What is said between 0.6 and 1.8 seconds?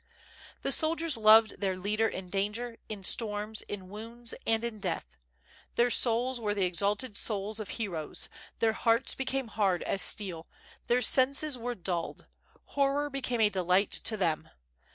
The soldiers loved their